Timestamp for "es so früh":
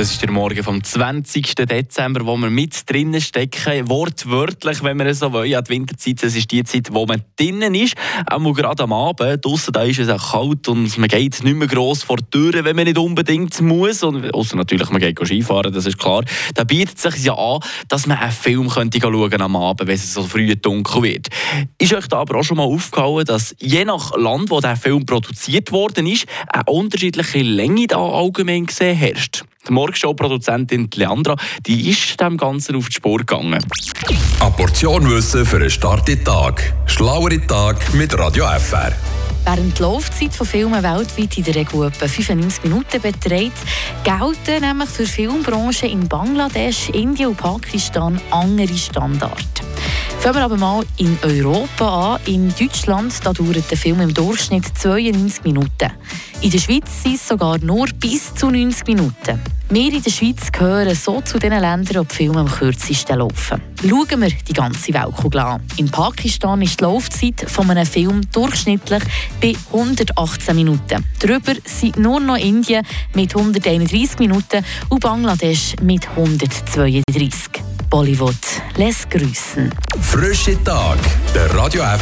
19.96-20.56